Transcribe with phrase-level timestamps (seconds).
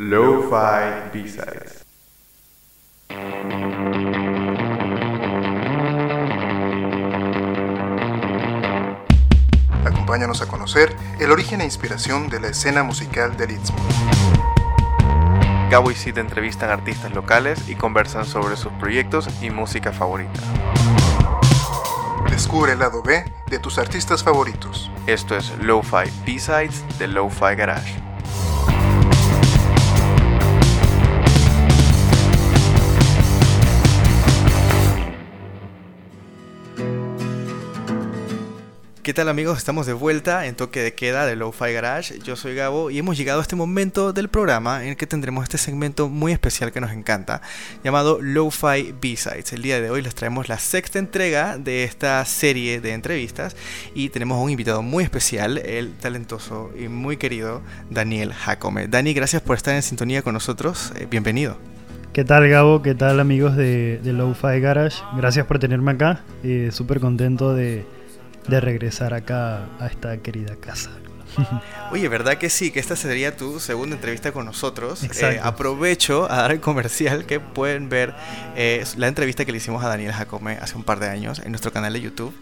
[0.00, 1.84] Lo-Fi B-Sides.
[9.84, 13.76] Acompáñanos a conocer el origen e inspiración de la escena musical del Istmo.
[15.68, 20.40] Gabo y Sid entrevistan artistas locales y conversan sobre sus proyectos y música favorita.
[22.30, 24.92] Descubre el lado B de tus artistas favoritos.
[25.08, 28.07] Esto es Lo-Fi B-Sides de Lo-Fi Garage.
[39.08, 39.56] ¿Qué tal amigos?
[39.56, 42.18] Estamos de vuelta en toque de queda de Lo-Fi Garage.
[42.18, 45.44] Yo soy Gabo y hemos llegado a este momento del programa en el que tendremos
[45.44, 47.40] este segmento muy especial que nos encanta,
[47.82, 49.54] llamado Lo-Fi B-Sides.
[49.54, 53.56] El día de hoy les traemos la sexta entrega de esta serie de entrevistas
[53.94, 58.88] y tenemos un invitado muy especial, el talentoso y muy querido Daniel Jacome.
[58.88, 60.92] Dani, gracias por estar en sintonía con nosotros.
[60.96, 61.56] Eh, bienvenido.
[62.12, 62.82] ¿Qué tal Gabo?
[62.82, 64.98] ¿Qué tal amigos de, de Lo-Fi Garage?
[65.16, 66.24] Gracias por tenerme acá.
[66.44, 67.86] Eh, Súper contento de
[68.48, 70.90] de regresar acá a esta querida casa.
[71.92, 72.70] Oye, ¿verdad que sí?
[72.70, 75.04] Que esta sería tu segunda entrevista con nosotros.
[75.04, 78.14] Eh, aprovecho a dar el comercial que pueden ver
[78.56, 81.50] eh, la entrevista que le hicimos a Daniel Jacome hace un par de años en
[81.50, 82.34] nuestro canal de YouTube.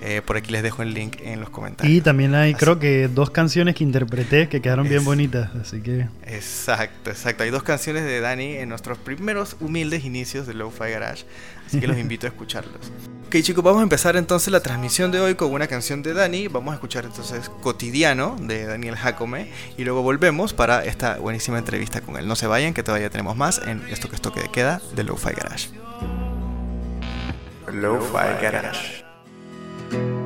[0.00, 1.96] Eh, por aquí les dejo el link en los comentarios.
[1.96, 6.08] Y también hay, creo que dos canciones que interpreté que quedaron bien bonitas, así que...
[6.26, 7.44] Exacto, exacto.
[7.44, 11.24] Hay dos canciones de Dani en nuestros primeros humildes inicios de Lo-Fi Garage,
[11.66, 12.90] así que los invito a escucharlos.
[13.26, 16.48] Ok chicos, vamos a empezar entonces la transmisión de hoy con una canción de Dani.
[16.48, 22.02] Vamos a escuchar entonces Cotidiano de Daniel Jacome y luego volvemos para esta buenísima entrevista
[22.02, 22.28] con él.
[22.28, 25.04] No se vayan, que todavía tenemos más en esto que es toque de queda de
[25.04, 25.68] Lo-Fi Garage.
[27.72, 29.01] Lo-Fi Garage.
[29.92, 30.21] thank you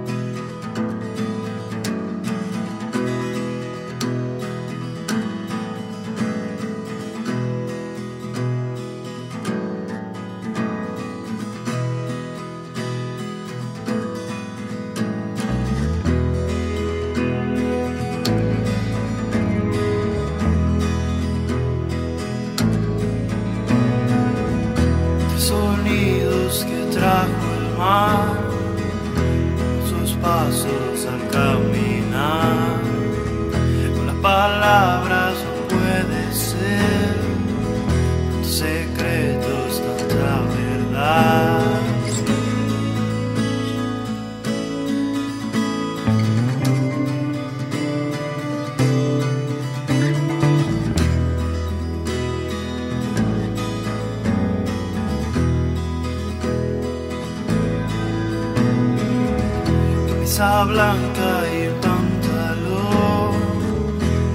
[60.39, 63.33] blanca y el pantalón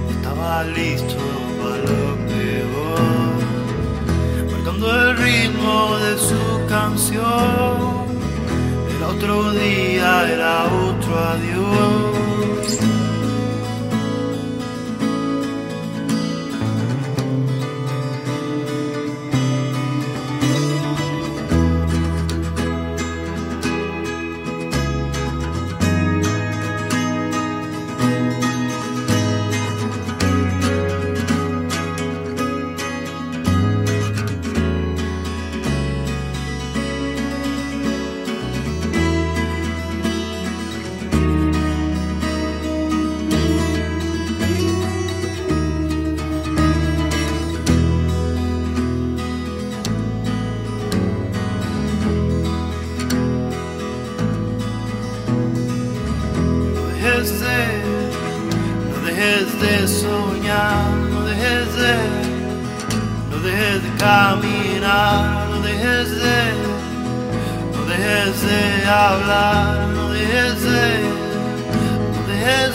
[0.09, 1.16] estaba listo
[1.62, 3.35] para lo peor,
[4.51, 8.07] marcando el ritmo de su canción.
[8.89, 12.00] El otro día era otro adiós.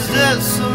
[0.09, 0.66] that's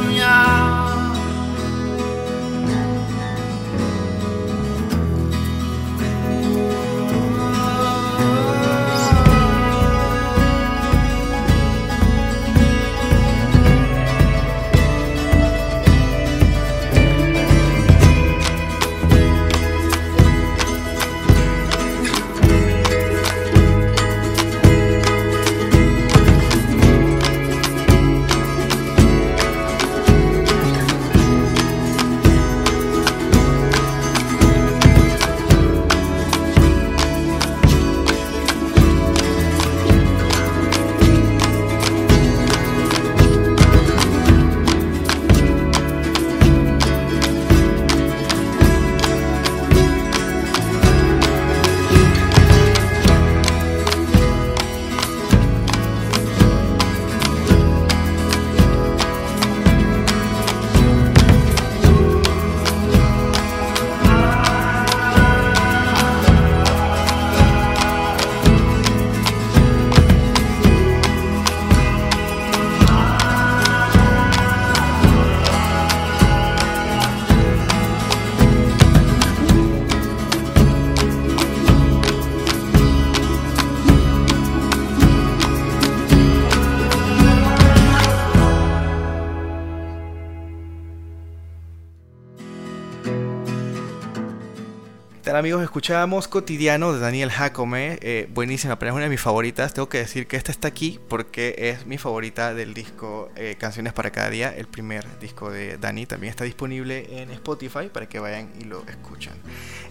[95.33, 95.63] tal amigos?
[95.63, 99.73] Escuchábamos Cotidiano de Daniel Jacome, eh, buenísima, pero es una de mis favoritas.
[99.73, 103.95] Tengo que decir que esta está aquí porque es mi favorita del disco eh, Canciones
[103.95, 106.05] para cada día, el primer disco de Dani.
[106.05, 109.33] También está disponible en Spotify para que vayan y lo escuchen.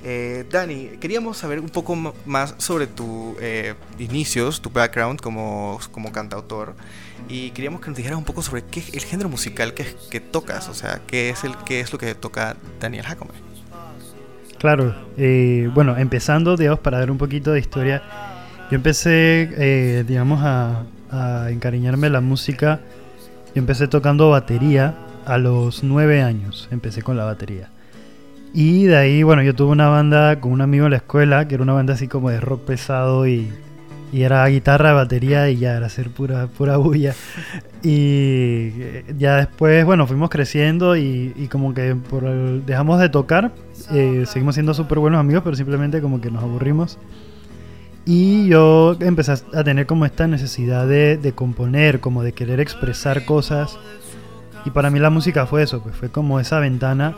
[0.03, 3.35] Eh, Dani, queríamos saber un poco más sobre tus
[3.97, 6.75] inicios, tu background como, como cantautor.
[7.29, 10.69] Y queríamos que nos dijeras un poco sobre qué el género musical que, que tocas,
[10.69, 13.50] o sea, qué es, el, qué es lo que toca Daniel Jacome.
[14.61, 18.03] Claro, eh, bueno, empezando, digamos, para dar un poquito de historia,
[18.69, 20.83] yo empecé, eh, digamos, a,
[21.49, 22.79] encariñarme la música.
[23.55, 24.93] Yo empecé tocando batería
[25.25, 27.69] a los nueve años, empecé con la batería.
[28.53, 31.55] Y de ahí, bueno, yo tuve una banda con un amigo en la escuela, que
[31.55, 33.51] era una banda así como de rock pesado y
[34.11, 37.15] y era guitarra, batería y ya era hacer pura, pura bulla.
[37.81, 38.71] Y
[39.17, 41.95] ya después, bueno, fuimos creciendo y, como que
[42.65, 43.51] dejamos de tocar,
[43.91, 46.97] eh, seguimos siendo súper buenos amigos, pero simplemente como que nos aburrimos.
[48.05, 53.25] Y yo empecé a tener como esta necesidad de, de componer, como de querer expresar
[53.25, 53.77] cosas.
[54.65, 57.15] Y para mí la música fue eso, pues fue como esa ventana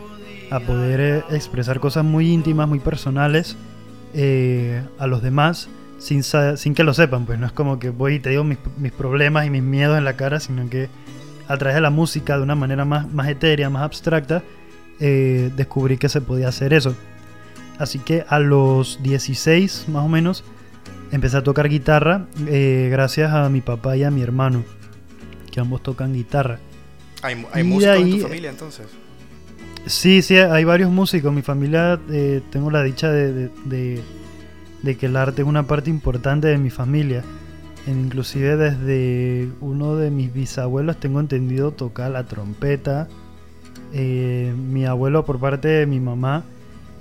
[0.52, 3.58] a poder eh, expresar cosas muy íntimas, muy personales
[4.14, 5.70] eh, a los demás
[6.00, 8.58] sin, que lo sepan, pues no es como que voy y te digo mis,
[8.92, 10.90] problemas y mis miedos en la cara, sino que
[11.48, 14.44] a través de la música, de una manera más, más etérea, más abstracta,
[15.00, 16.96] eh, descubrí que se podía hacer eso.
[17.80, 20.44] Así que a los 16 más o menos
[21.12, 24.64] empecé a tocar guitarra eh, gracias a mi papá y a mi hermano,
[25.52, 26.60] que ambos tocan guitarra.
[27.22, 28.88] ¿Hay, músicos en tu familia entonces?
[29.86, 31.34] Sí, sí, hay varios músicos.
[31.34, 34.02] Mi familia, eh, tengo la dicha de de
[34.84, 37.24] que el arte es una parte importante de mi familia.
[37.88, 43.08] Inclusive desde uno de mis bisabuelos tengo entendido tocar la trompeta.
[43.94, 46.44] Eh, mi abuelo por parte de mi mamá,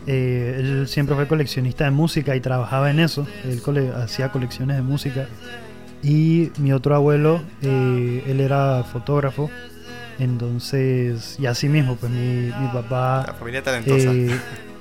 [0.06, 3.26] eh, él siempre fue coleccionista de música y trabajaba en eso.
[3.44, 3.60] Él
[3.96, 5.28] hacía colecciones de música.
[6.02, 9.50] Y mi otro abuelo, eh, él era fotógrafo.
[10.18, 13.24] Entonces, y así mismo, pues mi, mi papá...
[13.26, 14.10] La familia talentosa.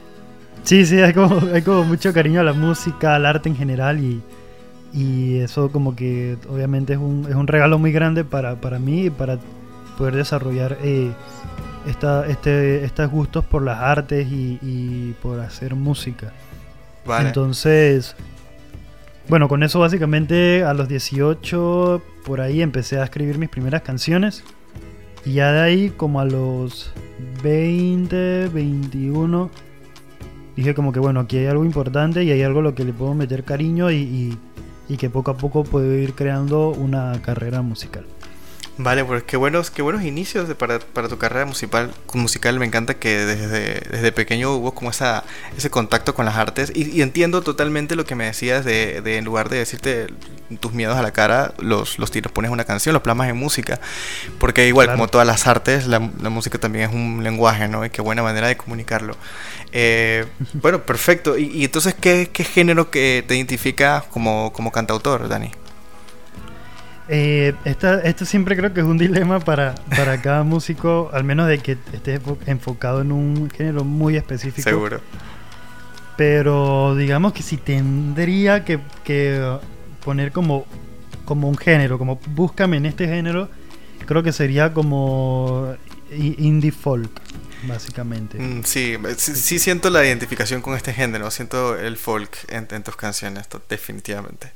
[0.63, 3.99] Sí, sí, hay como, hay como mucho cariño a la música, al arte en general
[3.99, 4.21] y,
[4.93, 9.05] y eso como que obviamente es un, es un regalo muy grande para, para mí
[9.05, 9.39] y para
[9.97, 11.11] poder desarrollar eh,
[11.87, 16.31] esta, este, estos gustos por las artes y, por hacer música.
[17.19, 18.15] Entonces,
[19.27, 24.43] bueno, con eso básicamente a los 18 por ahí empecé a escribir mis primeras canciones.
[25.25, 26.91] Y ya de ahí como a los
[27.43, 29.49] 20, 21
[30.55, 32.93] dije como que bueno, aquí hay algo importante y hay algo a lo que le
[32.93, 34.37] puedo meter cariño y,
[34.89, 38.05] y que poco a poco puedo ir creando una carrera musical.
[38.77, 42.57] Vale, pues qué buenos, qué buenos inicios para, para, tu carrera musical, musical.
[42.57, 45.23] Me encanta que desde, desde pequeño hubo como esa,
[45.55, 46.71] ese contacto con las artes.
[46.73, 50.07] Y, entiendo totalmente lo que me decías de, de, en lugar de decirte
[50.59, 53.79] tus miedos a la cara, los, los tiros, pones una canción, los plasmas en música.
[54.39, 57.85] Porque igual, como todas las artes, la, la, música también es un lenguaje, ¿no?
[57.85, 59.15] Y qué buena manera de comunicarlo.
[59.71, 61.37] Eh, bueno, perfecto.
[61.37, 65.51] ¿Y, y entonces ¿qué, qué, género que te identifica como, como cantautor, Dani?
[67.13, 71.59] Eh, esto siempre creo que es un dilema para, para cada músico, al menos de
[71.59, 74.69] que esté enfocado en un género muy específico.
[74.69, 75.01] Seguro.
[76.15, 78.79] Pero digamos que si tendría que,
[80.03, 80.65] poner como,
[81.25, 83.49] como un género, como búscame en este género,
[84.05, 85.75] creo que sería como
[86.11, 87.11] indie folk,
[87.63, 88.37] básicamente.
[88.37, 92.95] Mm, sí, sí, siento la identificación con este género, siento el folk en, en tus
[92.95, 94.51] canciones, definitivamente.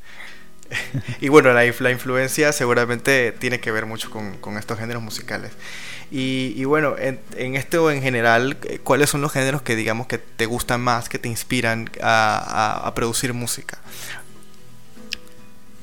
[1.21, 5.51] y bueno, la, la, influencia seguramente tiene que ver mucho con, estos géneros musicales.
[6.11, 10.17] Y, bueno, en, en, este o en general, ¿cuáles son los géneros que digamos que
[10.17, 13.79] te gustan más, que te inspiran a, producir música?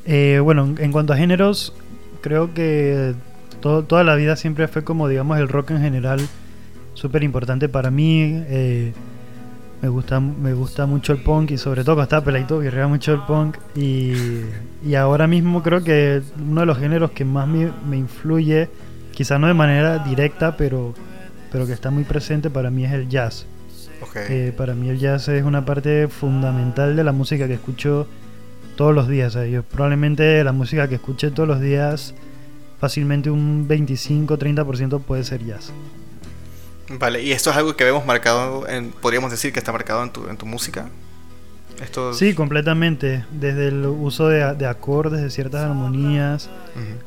[0.04, 1.74] Eh, bueno, en cuanto a géneros,
[2.20, 3.14] creo que
[3.60, 6.20] toda la vida siempre fue como, digamos, el rock en general
[6.94, 8.42] súper importante para mí.
[8.48, 8.92] Eh,
[9.80, 13.14] me gusta, me gusta mucho el punk y sobre todo cuando estaba peladito guerrea mucho
[13.14, 14.12] el punk y,
[14.84, 18.68] y, ahora mismo creo que uno de los géneros que más me, me influye,
[19.10, 20.94] quizás no de manera directa, pero,
[21.50, 23.46] pero que está muy presente para mí es el jazz.
[24.14, 28.06] Eh, para mí el jazz es una parte fundamental de la música que escucho
[28.82, 29.38] todos los días.
[29.48, 32.14] yo probablemente la música que escuché todos los días,
[32.80, 35.72] fácilmente un 25-30% puede ser jazz.
[36.88, 40.10] Vale, ¿y esto es algo que vemos marcado, en, podríamos decir que está marcado en
[40.10, 40.88] tu, en tu música?
[41.80, 43.24] Esto Sí, completamente.
[43.30, 46.50] Desde el uso de, acordes, de ciertas armonías.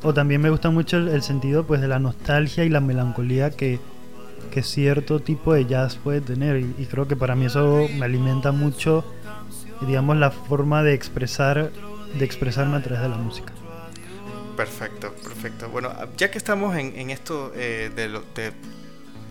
[0.01, 3.81] O también me gusta mucho el, sentido pues de la nostalgia y la melancolía que,
[4.49, 8.05] que cierto tipo de jazz puede tener y, y creo que para mí eso me
[8.05, 9.03] alimenta mucho
[9.81, 11.71] digamos la forma de expresar
[12.17, 13.53] de expresarme a través de la música
[14.55, 15.69] Perfecto, perfecto.
[15.69, 18.53] Bueno, ya que estamos en, en esto eh, de, lo, de,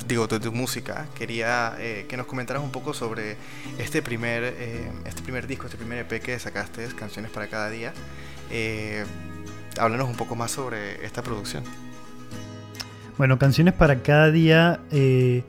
[0.06, 3.36] digo, de tu música, quería eh, que nos comentaras un poco sobre
[3.78, 7.92] este primer, eh, este primer disco, este primer EP que sacaste, Canciones para cada día.
[9.78, 11.64] Háblanos un poco más sobre esta producción.
[13.16, 15.42] Bueno, Canciones para cada día fue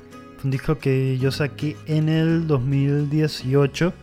[0.44, 3.94] un disco que yo saqué en el 2018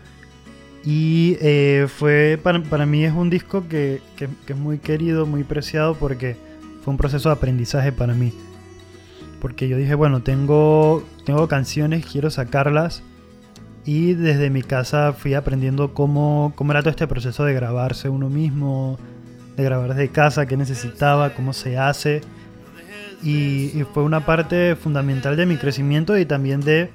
[0.85, 5.27] y eh, fue para, para mí es un disco que, que- que es muy querido,
[5.27, 6.37] muy preciado porque
[6.85, 8.33] fue un proceso de aprendizaje para mí.
[9.41, 13.03] Porque yo dije, bueno, tengo, tengo canciones, quiero sacarlas.
[13.85, 18.29] Y desde mi casa fui aprendiendo cómo, cómo era todo este proceso de grabarse uno
[18.31, 18.99] mismo,
[19.57, 22.21] de grabar desde casa, qué necesitaba, cómo se hace.
[23.25, 26.91] Y, y fue una parte fundamental de mi crecimiento y también de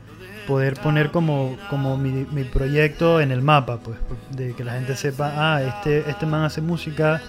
[0.48, 3.98] poder poner como, como mi, mi proyecto en el mapa, pues,
[4.32, 7.22] de que la gente sepa, ah, este, este man hace música,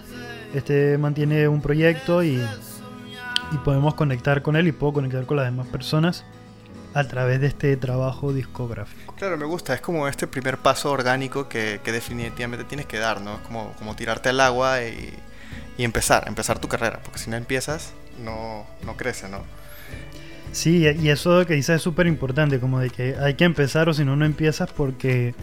[0.55, 2.41] este man tiene un proyecto y,
[3.53, 6.25] y podemos conectar con él y puedo conectar con las demás personas
[6.95, 9.15] a través de este trabajo discográfico.
[9.17, 13.21] Claro, me gusta, es como este primer paso orgánico que, que definitivamente tienes que dar,
[13.21, 13.35] ¿no?
[13.35, 15.13] Es como, como tirarte al agua y,
[15.77, 17.93] y empezar, empezar tu carrera, porque si no empiezas,
[18.25, 19.43] no, no crece, ¿no?
[20.52, 23.95] Sí, y eso que dices es súper importante, como de que hay que empezar o
[23.95, 25.35] si no, no empiezas porque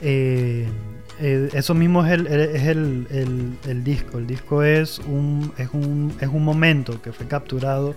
[0.00, 0.66] eh,
[1.20, 3.06] eh, eso mismo es, el, es el,
[3.66, 4.18] el- disco.
[4.18, 7.94] El disco es un, es, un, es un momento que fue capturado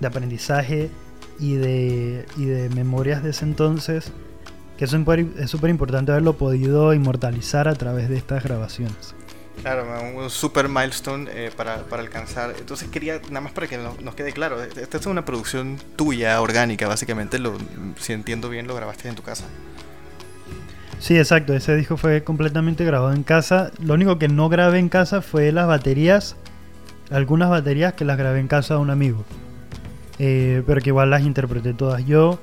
[0.00, 0.90] de aprendizaje
[1.38, 4.10] y de, y de memorias de ese entonces,
[4.76, 9.14] que es súper importante haberlo podido inmortalizar a través de estas grabaciones.
[9.62, 12.54] Claro, un super milestone eh, para, para alcanzar.
[12.58, 16.40] Entonces quería, nada más para que no- nos quede claro, esta es una producción tuya,
[16.40, 17.56] orgánica, básicamente, lo,
[17.98, 19.44] si entiendo bien, lo grabaste en tu casa.
[21.00, 21.54] Sí, exacto.
[21.54, 23.70] Ese disco fue completamente grabado en casa.
[23.80, 26.36] Lo único que no grabé en casa fue las baterías.
[27.10, 29.24] Algunas baterías que las grabé en casa de un amigo.
[30.18, 32.40] Eh, pero que igual las interpreté todas yo.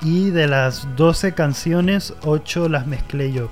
[0.00, 3.50] Y de las 12 canciones, 8 las mezclé yo.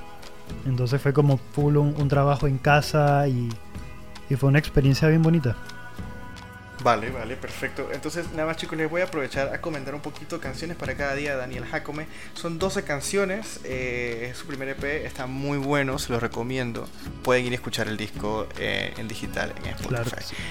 [0.64, 3.48] Entonces fue como full un, un trabajo en casa y,
[4.28, 5.56] y fue una experiencia bien bonita.
[6.82, 7.88] Vale, vale, perfecto.
[7.92, 11.14] Entonces, nada más chicos, les voy a aprovechar a comentar un poquito canciones para cada
[11.14, 12.06] día de Daniel Jacome.
[12.34, 16.86] Son 12 canciones, eh, es su primer EP, está muy bueno, se los recomiendo.
[17.22, 19.88] Pueden ir a escuchar el disco eh, en digital en Spotify.
[19.88, 20.10] Claro.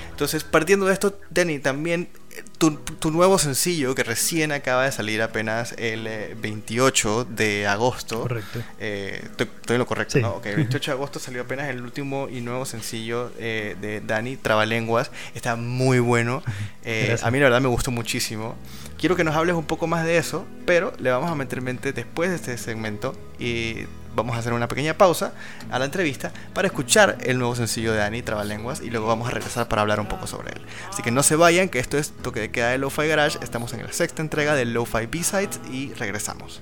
[0.09, 2.09] Entonces, partiendo de esto, Dani, también
[2.57, 8.21] tu, tu nuevo sencillo que recién acaba de salir apenas el eh, 28 de agosto.
[8.21, 8.61] Correcto.
[8.79, 10.21] Eh, estoy, estoy en lo correcto, Sí.
[10.21, 10.31] ¿no?
[10.35, 14.37] Ok, el 28 de agosto salió apenas el último y nuevo sencillo eh, de Dani,
[14.37, 15.11] Trabalenguas.
[15.33, 16.43] Está muy bueno.
[16.83, 18.55] Eh, a mí la verdad me gustó muchísimo.
[18.97, 21.91] Quiero que nos hables un poco más de eso, pero le vamos a meter mente
[21.93, 23.85] después de este segmento y
[24.15, 25.33] vamos a hacer una pequeña pausa
[25.69, 29.31] a la entrevista para escuchar el nuevo sencillo de Dani, Trabalenguas, y luego vamos a
[29.31, 30.61] regresar para hablar un poco sobre él.
[30.89, 33.37] Así que no se vayan, que esto es Toque de Queda de Lo-Fi Garage.
[33.41, 36.61] Estamos en la sexta entrega del Lo-Fi B-Sides y regresamos.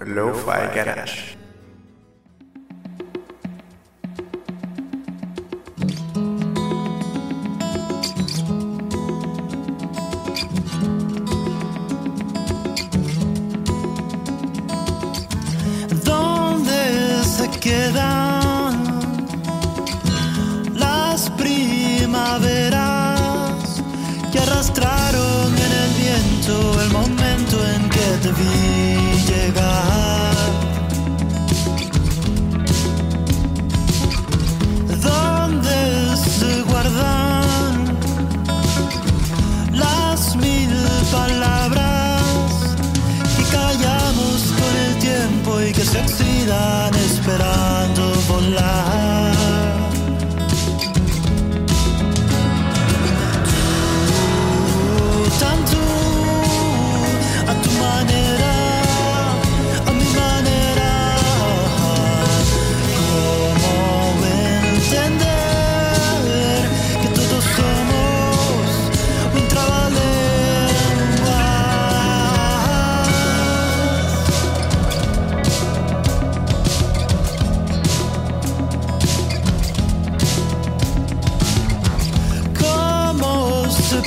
[0.00, 1.41] Lo-Fi Garage.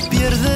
[0.09, 0.54] pierde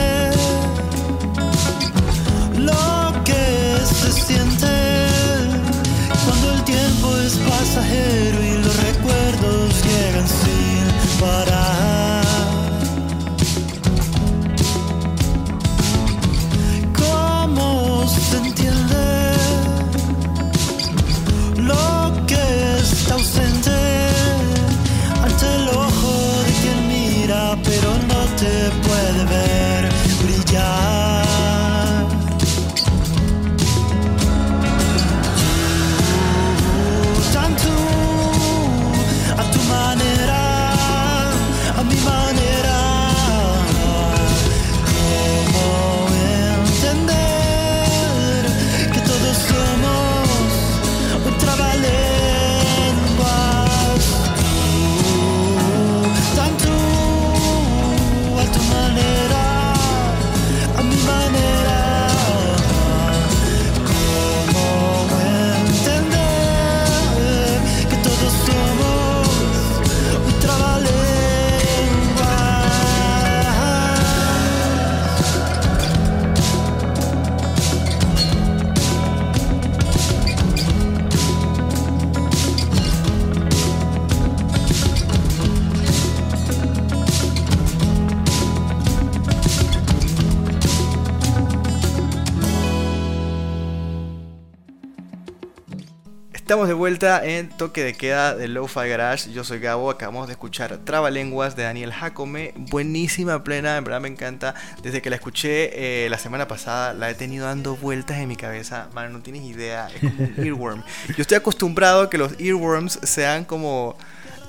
[96.49, 99.31] Estamos de vuelta en Toque de Queda de Lo-Fi Garage.
[99.31, 99.91] Yo soy Gabo.
[99.91, 102.55] Acabamos de escuchar Trabalenguas de Daniel Jacome.
[102.55, 103.77] Buenísima, plena.
[103.77, 104.55] En verdad me encanta.
[104.81, 108.35] Desde que la escuché eh, la semana pasada, la he tenido dando vueltas en mi
[108.35, 108.89] cabeza.
[108.95, 109.89] Man, no tienes idea.
[109.93, 110.83] Es como un earworm.
[111.09, 113.95] Yo estoy acostumbrado a que los earworms sean como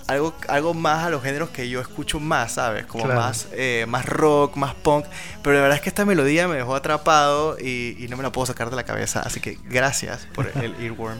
[0.06, 2.86] algo, algo más a los géneros que yo escucho más, ¿sabes?
[2.86, 3.20] Como Claro.
[3.20, 5.04] más, eh, más rock, más punk.
[5.42, 8.32] Pero la verdad es que esta melodía me dejó atrapado y, y no me la
[8.32, 9.20] puedo sacar de la cabeza.
[9.20, 11.18] Así que gracias por el earworm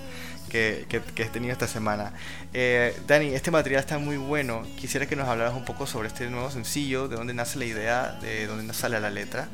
[0.50, 2.12] que, que- que he tenido esta semana.
[2.52, 4.62] Eh, Dani, este material está muy bueno.
[4.78, 8.18] Quisiera que nos hablaras un poco sobre este nuevo sencillo, de dónde nace la idea,
[8.20, 9.48] de dónde sale la letra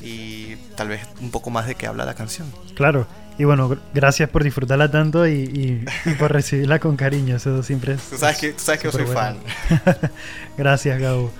[0.00, 2.46] y tal vez un poco más de qué habla la canción.
[2.76, 3.06] Claro.
[3.38, 7.36] Y bueno, gr- gracias por disfrutarla tanto y, y- y por recibirla con cariño.
[7.36, 8.02] Eso siempre es.
[8.02, 9.38] Tú sabes que, tú sabes que yo soy fan.
[9.68, 10.10] superbueno.
[10.58, 11.30] Gracias, Gabo.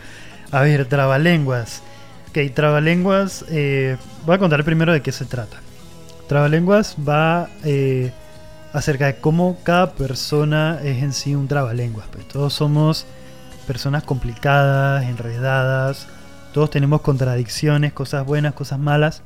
[0.50, 1.82] A ver, Trabalenguas.
[2.30, 3.44] Ok, Trabalenguas.
[3.50, 5.58] eh, voy a contar primero de qué se trata.
[6.28, 8.10] Trabalenguas va eh,
[8.72, 12.06] acerca de cómo cada persona es en sí un trabalenguas.
[12.10, 13.06] Pues todos somos
[13.66, 16.06] personas complicadas, enredadas.
[16.52, 19.22] Todos tenemos contradicciones, cosas buenas, cosas malas.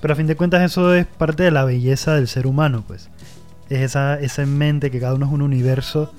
[0.00, 3.08] Pero a fin de cuentas eso es parte de la belleza del ser humano, pues.
[3.68, 6.12] Es esa, esa mente que cada uno es un universo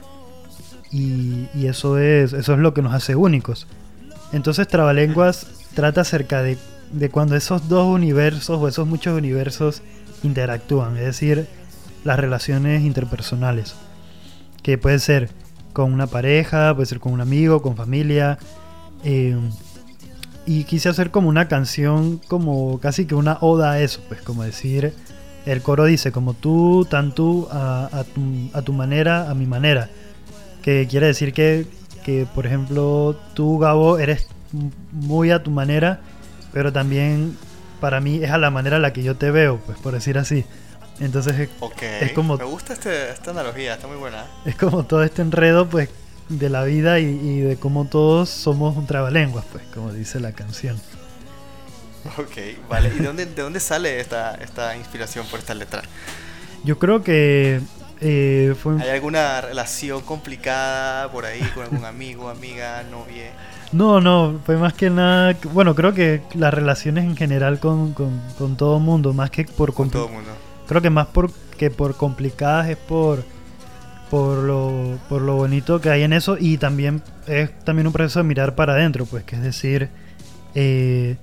[0.92, 3.68] y, y eso, es, eso es lo que nos hace únicos.
[4.32, 6.58] Entonces Trabalenguas trata acerca de,
[6.92, 9.82] de cuando esos dos universos o esos muchos universos
[10.22, 11.48] interactúan, es decir,
[12.04, 13.76] las relaciones interpersonales,
[14.64, 15.30] que puede ser
[15.74, 18.38] con una pareja, puede ser con un amigo, con familia.
[19.04, 19.38] eh,
[20.46, 24.42] y quise hacer como una canción, como casi que una oda a eso, pues como
[24.44, 24.94] decir,
[25.46, 28.22] el coro dice, como tú, tan tú, a, a tu,
[28.54, 29.90] a tu manera, a mi manera.
[30.64, 31.68] Que quiere decir que,
[32.04, 34.28] que, por ejemplo, tú, Gabo, eres
[34.92, 36.00] muy a tu manera,
[36.52, 37.38] pero también
[37.80, 40.18] para mí es a la manera en la que yo te veo, pues por decir
[40.18, 40.46] así.
[41.00, 41.82] Entonces es, Ok.
[41.82, 44.26] Es como- Me gusta este- esta analogía, está muy buena.
[44.46, 45.90] es como todo este enredo, pues,
[46.28, 50.32] de la vida y, y de cómo todos somos un trabalenguas, pues, como dice la
[50.34, 50.80] canción.
[52.18, 52.90] Ok, vale.
[52.96, 55.82] ¿Y de dónde, de dónde sale esta, esta inspiración por esta letra?
[56.64, 57.62] Yo creo que
[58.02, 58.82] eh, fue...
[58.82, 63.32] ¿Hay alguna relación complicada por ahí con algún amigo, amiga, novia?
[63.72, 65.36] No, no, fue más que nada...
[65.54, 69.74] Bueno, creo que las relaciones en general con, con, con todo mundo, más que por...
[69.74, 70.32] Con todo mundo.
[70.70, 73.24] Creo que más por, que por complicadas es por,
[74.10, 78.20] por, lo, por lo bonito que hay en eso y también es también un proceso
[78.20, 79.90] de mirar para adentro, pues que es decir,
[80.56, 81.18] eh,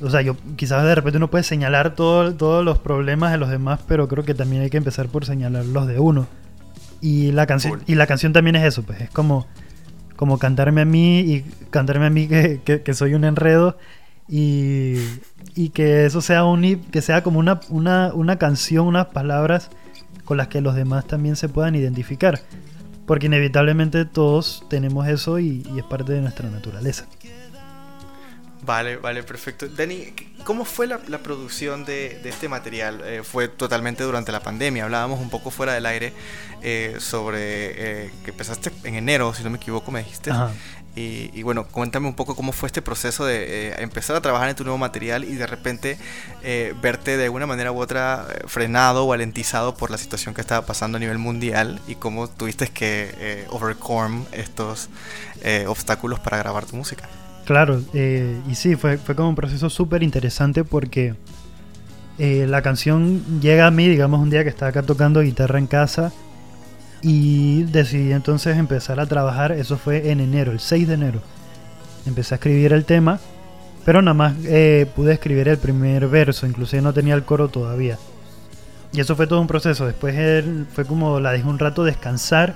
[0.00, 3.50] o sea, yo quizás de repente uno puede señalar todo- todos los problemas de los
[3.50, 6.26] demás, pero creo que también hay que empezar por señalar los de uno.
[7.00, 7.82] Y la canción, Cool.
[7.86, 9.46] y la canción también es eso, pues es como,
[10.16, 13.76] como cantarme a mí y cantarme a mí que, que- que soy un enredo
[14.28, 14.96] y,
[15.54, 19.70] y que eso sea un que sea como una, una, una canción, unas palabras
[20.24, 22.40] con las que los demás también se puedan identificar.
[23.06, 27.04] Porque inevitablemente todos tenemos eso y, y es parte de nuestra naturaleza.
[28.66, 29.68] Vale, vale, perfecto.
[29.68, 33.02] Dani, ¿cómo fue la, la producción de, de este material?
[33.04, 34.84] Eh, fue totalmente durante la pandemia.
[34.84, 36.14] Hablábamos un poco fuera del aire
[36.62, 40.30] eh, sobre eh, que empezaste en enero, si no me equivoco, me dijiste.
[40.30, 40.50] Ajá.
[40.96, 44.54] Y, bueno, cuéntame un poco cómo fue este proceso de eh, empezar a trabajar en
[44.54, 45.98] tu nuevo material y de repente
[46.44, 50.40] eh, verte de alguna manera u otra eh, frenado o alentizado por la situación que
[50.40, 54.88] estaba pasando a nivel mundial y cómo tuviste que overcome estos
[55.66, 57.08] obstáculos para grabar tu música.
[57.44, 61.14] Claro, y sí, fue, fue como un proceso súper interesante porque
[62.18, 66.12] la canción llega a mí, digamos, un día que estaba acá tocando guitarra en casa
[67.04, 71.20] y decidí entonces empezar a trabajar, eso fue en enero, el 6 de enero.
[72.06, 73.20] Empecé a escribir el tema,
[73.84, 77.98] pero nada más eh, pude escribir el primer verso, inclusive no tenía el coro todavía.
[78.92, 82.54] Y eso fue todo un proceso, después él- fue como la dejé un rato descansar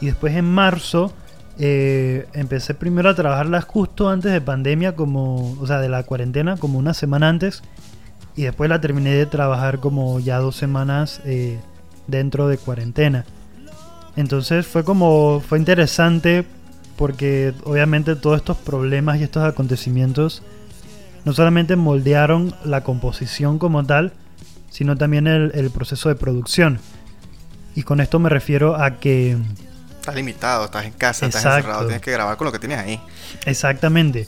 [0.00, 1.12] y después en marzo
[1.58, 6.56] eh, empecé primero a trabajarlas justo antes de pandemia, como, o sea, de la cuarentena,
[6.56, 7.62] como una semana antes.
[8.36, 11.58] Y después la terminé de trabajar como ya dos semanas eh,
[12.06, 13.26] dentro de cuarentena.
[14.16, 16.44] Entonces fue como, fue interesante
[16.96, 20.42] porque obviamente todos estos problemas y estos acontecimientos
[21.24, 24.12] no solamente moldearon la composición como tal,
[24.70, 26.78] sino también el, el proceso de producción.
[27.74, 29.38] Y con esto me refiero a que
[30.02, 33.00] Estás limitado, estás en casa, estás encerrado, tienes que grabar con lo que tienes ahí.
[33.46, 34.26] Exactamente.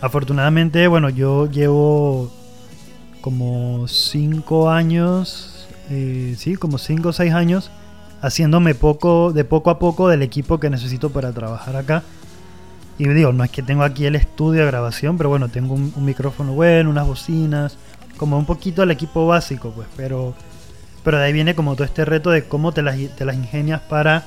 [0.00, 2.32] Afortunadamente, bueno, yo llevo
[3.22, 7.72] como 5 años, eh, sí, como 5 o 6 años,
[8.26, 12.02] haciéndome poco, de poco a poco del equipo que necesito para trabajar acá.
[12.98, 15.92] Y digo, no es que tengo aquí el estudio de grabación, pero bueno, tengo un,
[16.04, 17.76] micrófono bueno, unas bocinas,
[18.16, 20.34] como un poquito el equipo básico, pues, pero,
[21.04, 23.80] Pero de ahí viene como todo este reto de cómo te las, te las ingenias
[23.82, 24.24] para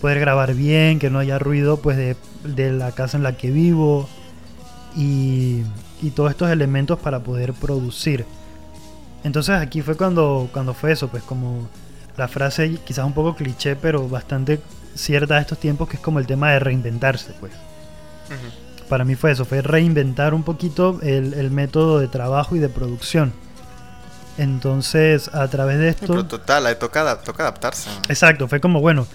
[0.00, 3.50] poder grabar bien, que no haya ruido pues de, de la casa en la que
[3.50, 4.08] vivo
[4.96, 5.62] y,
[6.02, 8.26] y todos estos elementos para poder producir.
[9.24, 11.68] Entonces aquí fue cuando, cuando fue eso, pues como
[12.16, 14.60] la frase quizás un poco cliché, pero bastante
[14.94, 17.52] cierta de estos tiempos, que es como el tema de reinventarse, pues.
[18.88, 22.68] Para mí fue eso, fue reinventar un poquito el, el método de trabajo y de
[22.68, 23.32] producción.
[24.38, 26.06] Entonces, a través de esto...
[26.06, 27.90] Pero total, toca, toca adaptarse.
[28.08, 29.06] Exacto, fue como, bueno,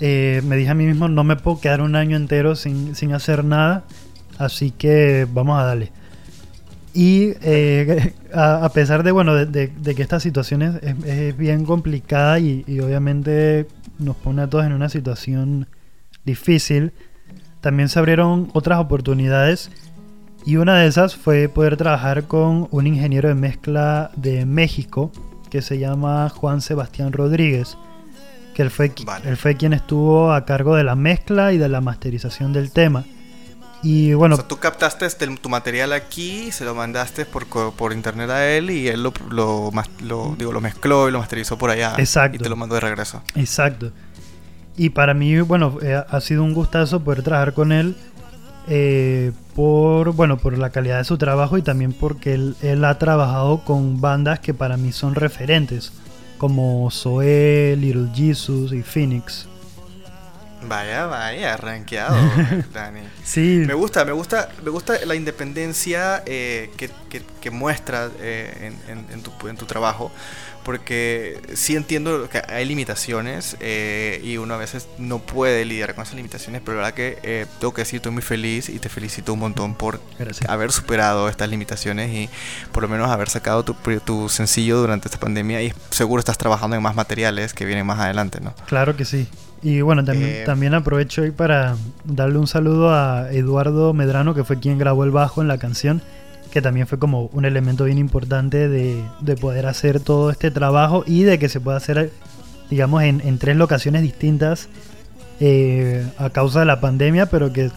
[0.00, 3.12] eh, me dije a mí mismo, no me puedo quedar un año entero sin, sin
[3.12, 3.84] hacer nada,
[4.38, 5.92] así que vamos a darle.
[6.94, 11.04] Y eh, a, a pesar de, bueno, de, de- de que esta situación es, es-
[11.04, 13.66] es bien complicada y, y obviamente
[13.98, 15.66] nos pone a todos en una situación
[16.24, 16.92] difícil,
[17.60, 19.70] también se abrieron otras oportunidades
[20.46, 25.12] y una de esas fue poder trabajar con un ingeniero de mezcla de México
[25.50, 27.76] que se llama Juan Sebastián Rodríguez,
[28.54, 29.28] que él fue, Vale.
[29.28, 33.04] él fue quien estuvo a cargo de la mezcla y de la masterización del tema.
[33.82, 37.92] Y bueno, o sea, tú captaste este- tu material aquí, se lo mandaste por, por
[37.92, 39.72] internet a él y él lo, lo,
[40.36, 41.94] digo, lo mezcló y lo masterizó por allá.
[41.96, 42.36] Exacto.
[42.36, 43.22] Y te lo mandó de regreso.
[43.34, 43.90] Exacto.
[44.76, 47.96] Y para mí, bueno, eh, ha sido un gustazo poder trabajar con él
[48.68, 52.98] eh, por, bueno, por la calidad de su trabajo y también porque él, él ha
[52.98, 55.92] trabajado con bandas que para mí son referentes,
[56.38, 59.48] como Zoé, Little Jesus y Phoenix.
[60.62, 62.16] Vaya, vaya, rankeado,
[62.74, 63.00] Dani.
[63.24, 68.72] Sí, Me gusta, me gusta, me gusta la independencia eh, que, que, que muestras eh,
[68.88, 70.12] en, en- en tu, en tu trabajo,
[70.64, 76.02] porque sí entiendo que hay limitaciones eh, y uno a veces no puede lidiar con
[76.02, 78.90] esas limitaciones, pero la verdad que eh, tengo que decir, estoy muy feliz y te
[78.90, 80.48] felicito un montón por Gracias.
[80.50, 82.28] haber superado estas limitaciones y
[82.72, 86.76] por lo menos haber sacado tu, tu sencillo durante esta pandemia y seguro estás trabajando
[86.76, 88.54] en más materiales que vienen más adelante, ¿no?
[88.66, 89.26] Claro que sí.
[89.62, 94.44] Y bueno, también, Eh, también aprovecho hoy para darle un saludo a Eduardo Medrano, que
[94.44, 96.00] fue quien grabó el bajo en la canción,
[96.50, 101.04] que también fue como un elemento bien importante de, de poder hacer todo este trabajo
[101.06, 102.10] y de que se pueda hacer,
[102.70, 104.68] digamos, en, en tres locaciones distintas
[105.40, 107.70] eh, a causa de la pandemia, pero que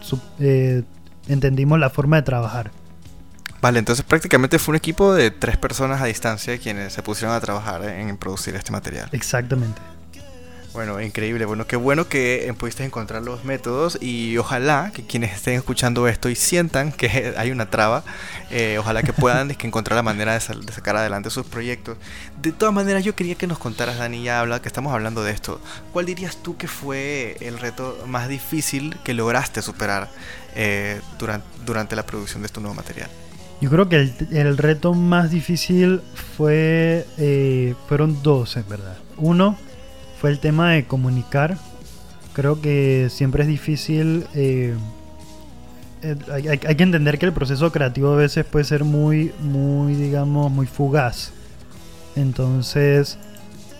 [0.00, 0.82] su- eh,
[1.28, 2.70] entendimos la forma de trabajar.
[3.60, 7.40] Vale, entonces prácticamente fue un equipo de tres personas a distancia quienes se pusieron a
[7.40, 9.08] trabajar en producir este material.
[9.12, 9.80] Exactamente.
[10.74, 11.44] Bueno, increíble.
[11.44, 16.08] Bueno, qué bueno que eh, pudiste encontrar los métodos y ojalá que quienes estén escuchando
[16.08, 18.02] esto y sientan que hay una traba,
[18.50, 21.96] eh, ojalá que puedan es que encontrar la manera de, de sacar adelante sus proyectos.
[22.42, 25.30] De todas maneras, yo quería que nos contaras, Dani, ya habla que estamos hablando de
[25.30, 25.60] esto.
[25.92, 30.10] ¿Cuál dirías tú que fue el reto más difícil que lograste superar
[30.56, 33.08] eh, durante, durante la producción de este nuevo material?
[33.60, 36.00] Yo creo que el, el reto más difícil
[36.36, 37.06] fue
[37.86, 38.98] fueron dos, en verdad.
[39.16, 39.56] Uno
[40.30, 41.56] el tema de comunicar.
[42.32, 44.26] Creo que siempre es difícil.
[44.34, 44.74] eh,
[46.02, 46.16] eh,
[46.66, 50.66] hay que entender que el proceso creativo a veces puede ser muy, muy, digamos, muy
[50.66, 51.32] fugaz.
[52.16, 53.18] Entonces,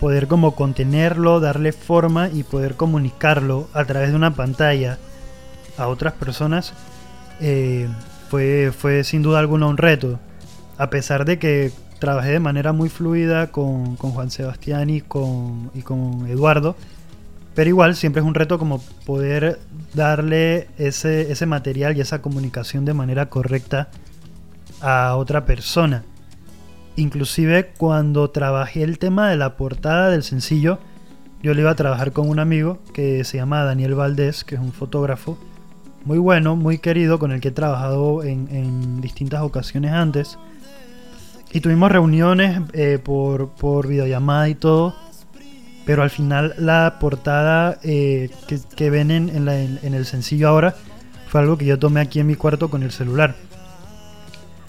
[0.01, 4.99] poder como contenerlo, darle forma y poder comunicarlo a través de una pantalla
[5.77, 6.73] a otras personas
[7.41, 7.89] eh,
[8.29, 10.19] fue, fue sin duda alguna un reto.
[10.77, 15.71] A pesar de que trabajé de manera muy fluida con, con Juan Sebastián y con,
[15.75, 16.77] y con Eduardo,
[17.55, 19.61] pero igual siempre es un reto como poder
[19.95, 23.89] darle ese, ese material y esa comunicación de manera correcta
[24.81, 26.05] a otra persona.
[26.97, 30.79] Inclusive cuando trabajé el tema de la portada del sencillo,
[31.43, 34.61] yo le iba a trabajar con un amigo que se llama Daniel Valdés, que es
[34.61, 35.39] un fotógrafo
[36.05, 40.39] muy bueno, muy querido, con el que he trabajado en, en distintas ocasiones antes.
[41.55, 44.95] Y tuvimos reuniones eh, por, por videollamada y todo.
[45.87, 50.05] Pero al final la portada eh, que, que ven en, en la- en- en el
[50.07, 50.75] sencillo ahora
[51.29, 53.35] fue algo que yo tomé aquí en mi cuarto con el celular.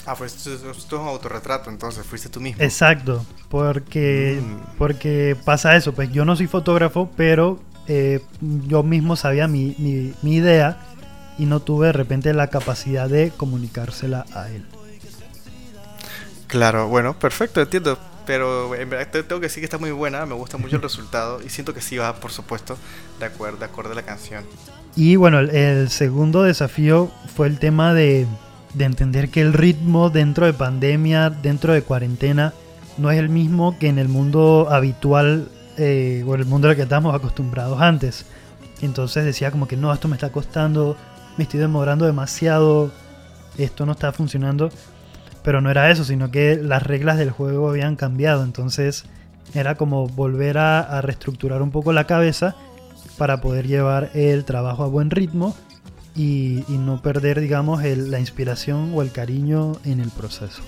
[0.05, 0.45] Ah, fue es
[0.91, 2.61] un autorretrato, entonces fuiste tú mismo.
[2.61, 4.77] Exacto, porque, Mm.
[4.77, 8.21] porque pasa eso, pues yo no soy fotógrafo, pero eh,
[8.67, 10.77] yo mismo sabía mi, mi- mi idea
[11.39, 14.65] y no tuve de repente la capacidad de comunicársela a él.
[16.47, 17.97] Claro, bueno, perfecto, entiendo.
[18.25, 20.81] Pero en verdad te- tengo que decir que está muy buena, me gusta mucho el
[20.81, 22.75] resultado y siento que sí va, por supuesto,
[23.19, 24.43] de acuerdo, de acuerdo a la canción.
[24.95, 28.25] Y bueno, el, segundo desafío fue el tema de,
[28.73, 32.53] de entender que el ritmo dentro de pandemia, dentro de cuarentena,
[32.97, 36.81] no es el mismo que en el mundo habitual eh, o el mundo al que
[36.83, 38.25] estábamos acostumbrados antes.
[38.81, 40.97] Entonces decía como que no, esto me está costando,
[41.37, 42.91] me estoy demorando demasiado,
[43.57, 44.71] esto no está funcionando.
[45.45, 48.43] Pero no era eso, sino que las reglas del juego habían cambiado.
[48.43, 49.05] Entonces
[49.53, 52.55] era como volver a, reestructurar un poco la cabeza
[53.17, 55.55] para poder llevar el trabajo a buen ritmo
[56.15, 60.63] y, y no perder, digamos, el- la inspiración o el cariño en el proceso.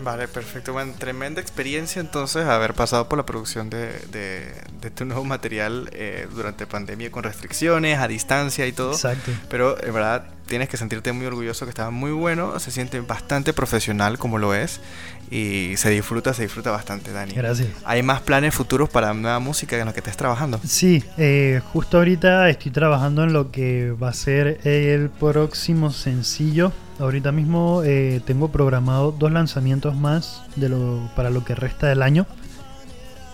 [0.00, 0.72] Vale, perfecto.
[0.72, 5.90] Bueno, tremenda experiencia entonces haber pasado por la producción de, de, de tu nuevo material
[5.92, 8.92] eh, durante pandemia con restricciones, a distancia y todo.
[8.92, 9.32] Exacto.
[9.50, 13.52] Pero en verdad tienes que sentirte muy orgulloso que estaba muy bueno, se siente bastante
[13.52, 14.80] profesional como lo es
[15.30, 17.34] y se disfruta, se disfruta bastante, Dani.
[17.34, 17.68] Gracias.
[17.84, 20.58] ¿Hay más planes futuros para nueva música en la que estés trabajando?
[20.66, 26.72] Sí, eh, justo ahorita estoy trabajando en lo que va a ser el próximo sencillo.
[26.98, 30.42] Ahorita mismo eh, tengo programado dos lanzamientos más
[31.14, 32.26] para lo que resta del año.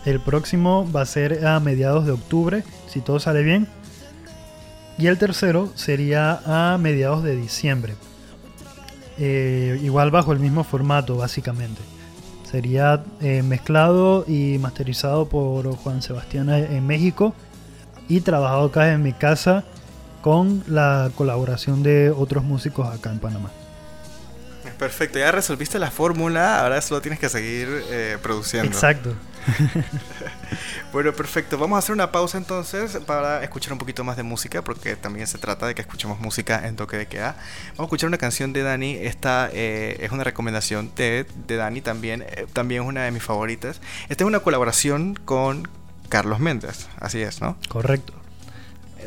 [0.04, 3.66] El próximo va a ser a mediados de octubre, si todo sale bien.
[4.98, 7.94] Y el tercero sería a mediados de diciembre.
[9.18, 11.80] Eh, igual bajo el mismo formato, básicamente.
[12.50, 17.34] Sería eh, mezclado y masterizado por Juan Sebastián en México
[18.08, 19.64] y trabajado acá en mi casa
[20.24, 23.50] con la colaboración de otros músicos acá en Panamá.
[24.78, 28.70] Perfecto, ya resolviste la fórmula, ahora solo tienes que seguir eh, produciendo.
[28.72, 29.14] Exacto.
[30.92, 31.58] Bueno, perfecto.
[31.58, 35.26] Vamos a hacer una pausa entonces para escuchar un poquito más de música, porque también
[35.26, 37.34] se trata de que escuchemos música en toque de queda.
[37.70, 38.92] Vamos a escuchar una canción de Dani.
[39.00, 42.22] Esta eh, es una recomendación de, de Dani también.
[42.22, 43.80] eh, también es una de mis favoritas.
[44.08, 45.68] Esta es una colaboración con
[46.08, 46.86] Carlos Méndez.
[47.00, 47.56] Así es, ¿no?
[47.68, 48.14] Correcto.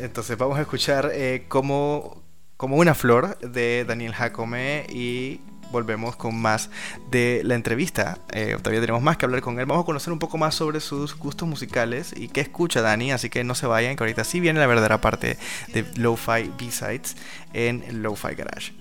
[0.00, 2.22] Entonces vamos a escuchar eh, como,
[2.56, 6.70] como una flor de Daniel Jacome y volvemos con más
[7.10, 8.18] de la entrevista.
[8.32, 9.66] Eh, todavía tenemos más que hablar con él.
[9.66, 13.12] Vamos a conocer un poco más sobre sus gustos musicales y qué escucha Dani.
[13.12, 15.38] Así que no se vayan, que ahorita sí viene la verdadera parte
[15.72, 17.16] de Lo-Fi B-Sides
[17.52, 18.72] en Lo-Fi Garage.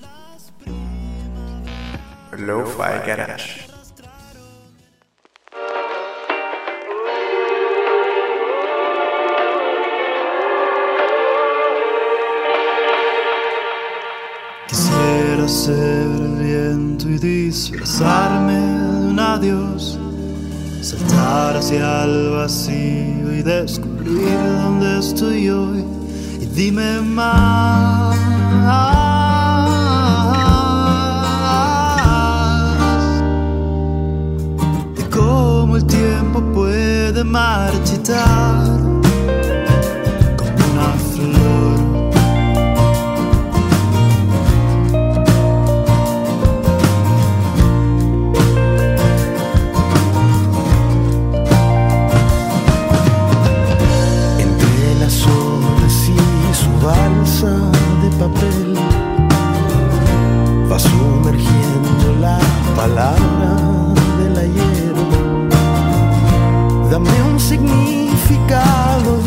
[2.37, 3.66] Lo-Fi Garage.
[15.47, 19.97] Quisiera ser el viento y disfrazarme de un adiós,
[20.81, 25.85] saltar hacia el vacío y descubrir dónde estoy hoy.
[26.41, 28.17] Y dime más
[34.97, 38.76] de cómo el tiempo puede marchitar
[61.27, 62.39] va sumergiendo la
[62.75, 63.55] palabra
[64.19, 64.93] del ayer.
[66.89, 69.21] Dame un significado,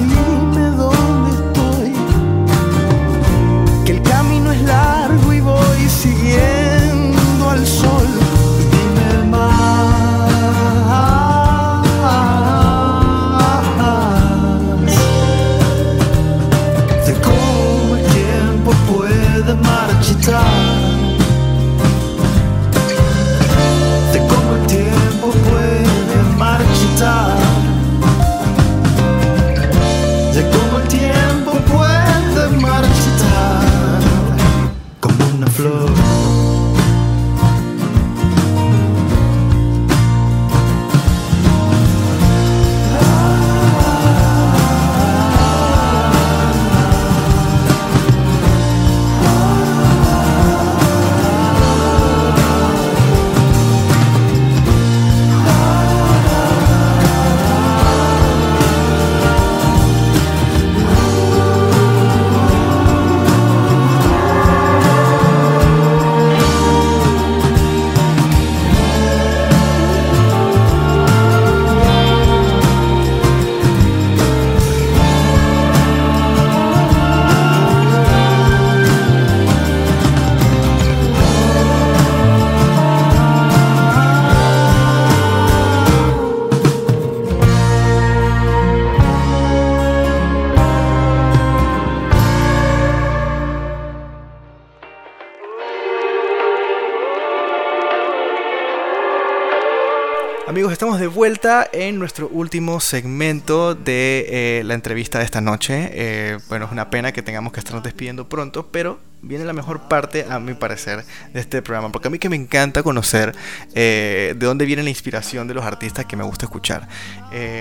[100.80, 105.90] estamos de vuelta en nuestro último segmento de eh, la entrevista de esta noche.
[105.92, 109.88] Eh, bueno, es una pena que tengamos que estarnos despidiendo pronto, pero viene la mejor
[109.88, 111.92] parte, a mi parecer, de este programa.
[111.92, 113.34] Porque a mí que me encanta conocer
[113.74, 116.88] eh, de dónde viene la inspiración de los artistas que me gusta escuchar.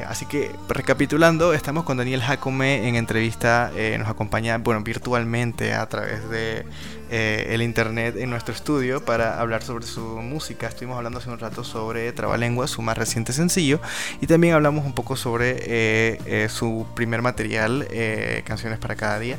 [0.07, 3.69] Así que, recapitulando, estamos con Daniel Jacome en entrevista.
[3.97, 6.63] Nos acompaña, bueno, virtualmente a través de
[7.09, 10.67] el internet en nuestro estudio para hablar sobre su música.
[10.67, 13.79] Estuvimos hablando hace un rato sobre Trabalengua, su más reciente sencillo.
[14.21, 17.87] Y también hablamos un poco sobre su primer material,
[18.45, 19.37] Canciones para cada día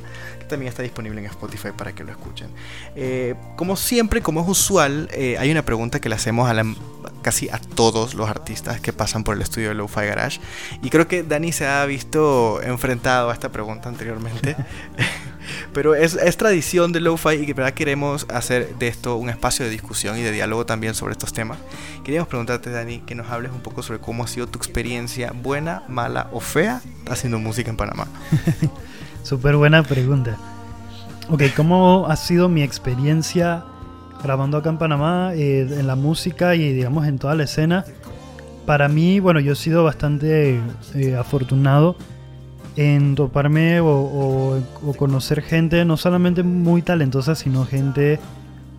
[0.50, 2.48] también está disponible en Spotify para que lo escuchen.
[2.94, 6.62] Eh, como siempre, como es usual, eh, hay una pregunta que le hacemos a
[7.22, 10.40] casi a todos los artistas que pasan por el estudio de Lo-Fi Garage.
[10.82, 14.56] Y creo que Dani se ha visto enfrentado a esta pregunta anteriormente.
[15.72, 19.70] Pero es, tradición de Lo-Fi y que verdad queremos hacer de esto un espacio de
[19.70, 21.58] discusión y de diálogo también sobre estos temas.
[22.04, 25.82] Queríamos preguntarte, Dani, que nos hables un poco sobre cómo ha sido tu experiencia, buena,
[25.88, 28.06] mala o fea, haciendo música en Panamá.
[29.22, 30.36] Súper buena pregunta.
[31.28, 33.64] Ok, ¿cómo ha sido mi experiencia
[34.22, 37.84] grabando acá en Panamá, eh, en la música y digamos en toda la escena?
[38.66, 40.60] Para mí, bueno, yo he sido bastante
[40.94, 41.96] eh, afortunado
[42.80, 44.58] en toparme o,
[44.96, 48.18] conocer gente no solamente muy talentosa, sino gente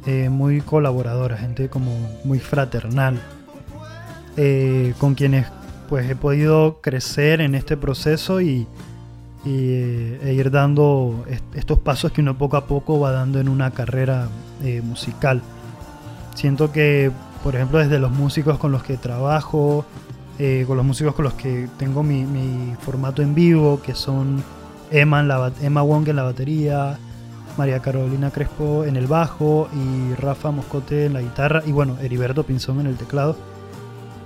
[0.07, 1.91] eh, muy colaboradora, gente como
[2.23, 3.21] muy fraternal,
[4.99, 5.45] con quienes
[5.87, 8.65] pues he podido crecer en este proceso y,
[9.43, 9.73] y,
[10.23, 14.29] e ir dando estos pasos que uno poco a poco va dando en una carrera
[14.63, 15.41] eh, musical.
[16.33, 17.11] Siento que,
[17.43, 19.85] por ejemplo, desde los músicos con los que trabajo,
[20.43, 24.43] eh, con los músicos con los que tengo mi, formato en vivo, que son
[24.89, 26.97] Emma, Emma Wong en la batería,
[27.57, 32.43] María Carolina Crespo en el bajo y Rafa Moscote en la guitarra y bueno, Heriberto
[32.43, 33.35] Pinzón en el teclado.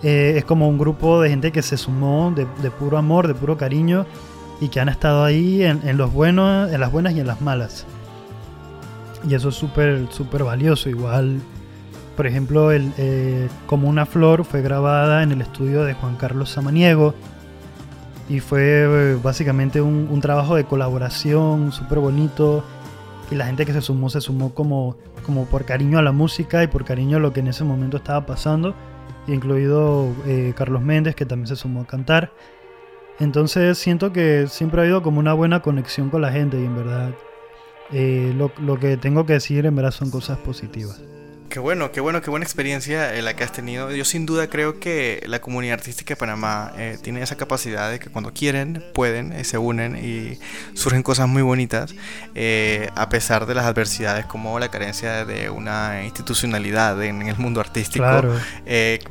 [0.03, 3.35] Eh, es como un grupo de gente que se sumó de, de puro amor, de
[3.35, 4.05] puro cariño
[4.61, 7.85] y que han estado ahí en, los buenos, en las buenas y en las malas.
[9.27, 10.89] Y eso es súper, súper valioso.
[10.89, 11.41] Igual,
[12.15, 16.49] por ejemplo, el, eh, Como una flor fue grabada en el estudio de Juan Carlos
[16.49, 17.13] Samaniego.
[18.27, 22.63] Y fue eh, básicamente un, trabajo de colaboración súper bonito.
[23.31, 26.63] Y la gente que se sumó se sumó como, como por cariño a la música
[26.63, 28.75] y por cariño a lo que en ese momento estaba pasando.
[29.27, 32.31] Incluido eh, Carlos Méndez, que también se sumó a cantar.
[33.19, 36.75] Entonces siento que siempre ha habido como una buena conexión con la gente y en
[36.75, 37.11] verdad
[37.91, 41.01] eh, lo, lo, que tengo que decir en verdad son cosas positivas.
[41.49, 43.91] Qué bueno, qué bueno, qué buena experiencia eh, la que has tenido.
[43.91, 47.99] Yo sin duda creo que la comunidad artística de Panamá eh, tiene esa capacidad de
[47.99, 50.37] que cuando quieren, pueden, eh, se unen y
[50.75, 51.95] surgen cosas muy bonitas,
[52.95, 58.05] a pesar de las adversidades como la carencia de una institucionalidad en, el mundo artístico,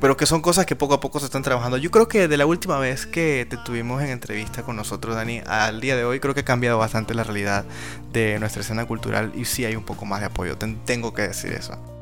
[0.01, 1.77] pero que son cosas que poco a poco se están trabajando.
[1.79, 5.41] Yo creo que de la última vez que te tuvimos en entrevista con nosotros, Dani,
[5.47, 7.65] al día de hoy creo que ha cambiado bastante la realidad
[8.13, 11.53] de nuestra escena cultural y sí hay un poco más de apoyo, tengo que decir
[11.53, 11.94] eso.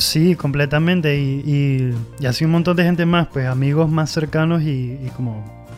[0.00, 1.18] Sí, completamente.
[1.18, 5.68] Y, y, así un montón de gente más, pues amigos más cercanos y, como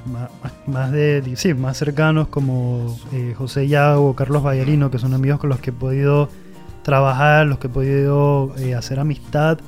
[0.66, 5.50] más, de, sí, más cercanos como eh, José Yago, Carlos Ballarino, que son amigos con
[5.50, 6.28] los que he podido
[6.82, 9.58] trabajar, los que he podido eh, hacer amistad.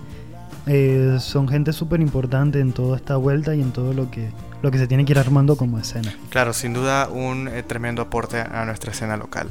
[0.66, 4.30] Eh, son gente súper importante en toda esta vuelta y en todo lo que,
[4.62, 6.14] lo que se tiene que ir armando como escena.
[6.30, 9.50] Claro, sin duda un tremendo aporte a nuestra escena local.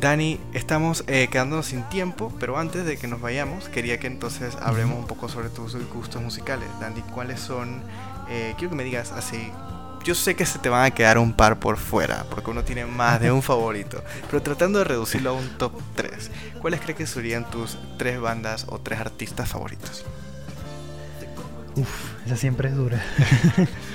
[0.00, 4.56] Dani, estamos eh, quedándonos sin tiempo, pero antes de que nos vayamos, quería que entonces
[4.60, 6.68] hablemos un poco sobre tus gustos musicales.
[6.80, 7.82] Dani, ¿cuáles son?
[8.28, 9.50] Eh, quiero que me digas así.
[10.04, 12.84] Yo sé que se te van a quedar un par por fuera, porque uno tiene
[12.84, 16.30] más de un favorito, pero tratando de reducirlo a un top 3,
[16.60, 20.04] ¿cuáles crees que serían tus tres bandas o tres artistas favoritos?
[21.76, 23.02] Uf, esa siempre es dura.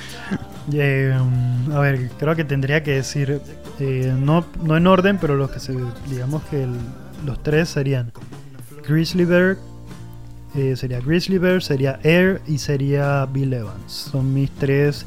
[0.72, 3.41] Um, a ver, creo que tendría que decir,
[3.80, 5.76] eh, no, no en orden, pero los que se,
[6.07, 6.67] digamos que
[7.26, 8.11] los tres serían
[8.88, 9.57] Grizzly Bear,
[10.55, 13.91] eh, sería Grizzly Bear, sería Air y sería Bill Evans.
[13.91, 15.05] Son mis tres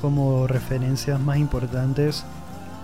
[0.00, 2.24] como referencias más importantes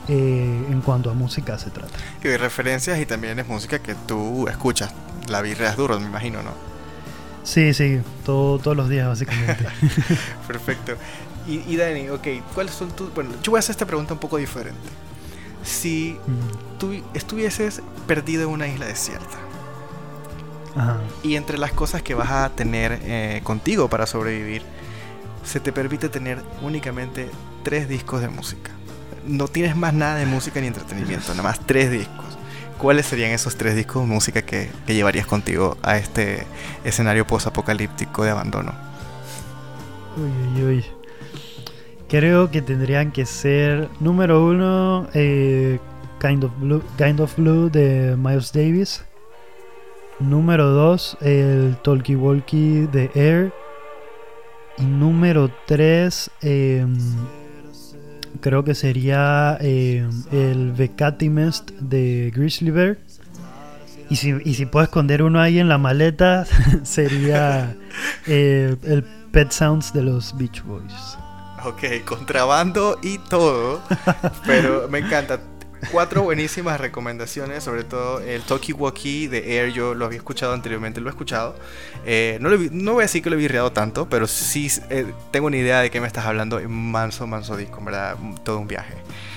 [0.08, 1.98] eh, en cuanto a música se trata.
[2.22, 4.92] Y referencias y también es música que tú escuchas.
[5.28, 6.52] La birra es duro, me imagino, ¿no?
[7.42, 9.66] Sí, sí, todo, todos los días básicamente.
[10.46, 10.96] Perfecto.
[11.48, 13.14] Y, Dani, ok, ¿cuáles son tus...
[13.14, 14.88] Bueno, yo voy a hacer esta pregunta un poco diferente.
[15.62, 16.18] Si
[16.78, 19.38] tú estuvieses perdido en una isla desierta,
[21.22, 24.62] y entre las cosas que vas a tener eh, contigo para sobrevivir,
[25.44, 27.30] se te permite tener únicamente
[27.62, 28.72] tres discos de música.
[29.24, 32.26] No tienes más nada de música ni entretenimiento, nada más tres discos.
[32.78, 36.46] ¿Cuáles serían esos tres discos de música que, que llevarías contigo a este
[36.84, 38.74] escenario post-apocalíptico de abandono?
[40.16, 40.95] Uy, uy, uy.
[42.08, 45.80] Creo que tendrían que ser número uno, eh,
[46.20, 49.04] kind, of Blue, kind of Blue de Miles Davis.
[50.20, 53.52] Número 2, el Talkie Walkie de Air.
[54.78, 56.30] Y número 3,
[58.40, 62.98] creo que sería em, el Becatimest de Grizzly Bear.
[64.08, 66.46] Y si, y si puedo esconder uno ahí en la maleta,
[66.84, 67.74] sería
[68.26, 69.02] eh, el
[69.32, 71.18] Pet Sounds de los Beach Boys.
[71.66, 73.82] Ok, contrabando y todo.
[74.46, 75.40] pero me encanta
[75.90, 81.00] cuatro buenísimas recomendaciones, sobre todo el Toki Walkie de Air, yo lo había escuchado anteriormente,
[81.00, 81.56] lo he escuchado.
[82.04, 85.48] Eh, no, no voy a decir que lo he virreado tanto, pero sí eh, tengo
[85.48, 88.16] una idea de qué me estás hablando en manso, manso disco, ¿verdad?
[88.44, 88.94] Todo un viaje.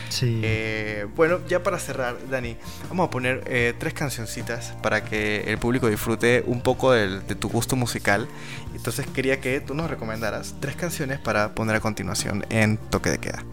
[0.10, 0.42] Sí.
[0.44, 2.58] Eh, bueno, ya para cerrar, Dani,
[2.90, 3.44] vamos a poner
[3.78, 8.28] tres cancioncitas para que el público disfrute un poco de tu gusto musical.
[8.76, 13.20] Entonces quería que tú nos recomendaras tres canciones para poner a continuación en Toque de
[13.20, 13.44] Queda.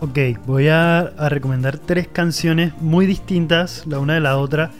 [0.00, 4.70] Ok, voy a, recomendar tres canciones muy distintas la una de la otra,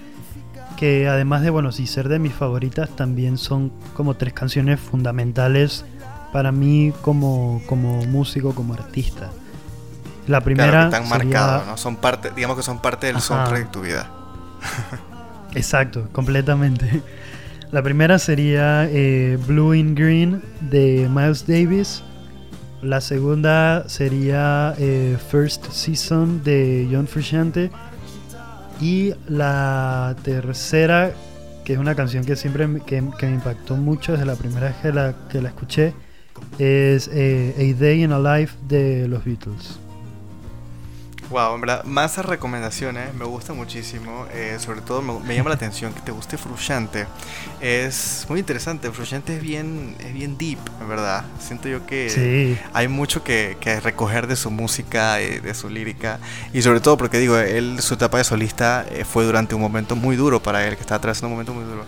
[0.77, 5.87] que además de, bueno, sí ser de mis favoritas, también son como tres canciones fundamentales
[6.37, 9.31] para mí como, como músico, como artista.
[10.27, 10.71] La primera...
[10.71, 11.77] Claro, están marcados, ¿no?
[11.79, 14.11] Son parte, digamos que son parte del soundtrack de tu vida.
[15.55, 17.03] Exacto, completamente.
[17.73, 22.03] La primera sería eh, Blue in Green de Miles Davis.
[22.83, 27.71] La segunda sería eh, First Season de John Frusciante.
[28.79, 31.13] Y la tercera,
[31.65, 34.77] que es una canción que siempre me, que, me impactó mucho desde la primera vez
[34.83, 35.95] que la, que la escuché,
[36.59, 39.79] es eh, A Day in a Life de los Beatles.
[41.29, 44.27] Wow, en verdad, más recomendaciones, me gusta muchísimo.
[44.33, 47.07] Eh, sobre todo me, llama la atención que te guste Frusciante.
[47.61, 48.93] Es muy interesante.
[48.93, 51.25] Frusciante es bien, es bien deep, en verdad.
[51.41, 56.21] Siento yo que hay mucho que, recoger de su música, y de su lírica.
[56.53, 59.97] Y sobre todo porque digo, él, su etapa de solista eh, fue durante un momento
[59.97, 61.85] muy duro para él, que está atravesando un momento muy duro.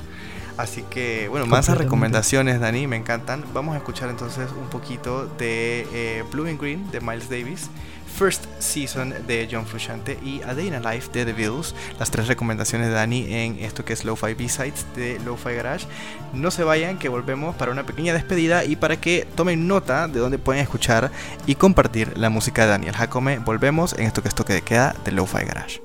[0.59, 3.45] Así que, bueno, más recomendaciones, Dani, me encantan.
[3.55, 7.71] Vamos a escuchar entonces un poquito de eh, Blue and Green de Miles Davis.
[8.19, 11.77] First Season de John Frusciante y A Day in a Life de The Beatles.
[12.01, 15.87] Las tres recomendaciones de Dani en esto que es Lo-Fi B-Sides de Lo-Fi Garage.
[16.33, 20.19] No se vayan, que volvemos para una pequeña despedida y para que tomen nota de
[20.19, 21.13] dónde pueden escuchar
[21.47, 23.39] y compartir la música de Daniel Jacome.
[23.39, 25.81] Volvemos en esto que es toque de queda de Lo-Fi Garage.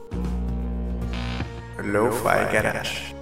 [1.83, 3.12] Lo-Fi Garage.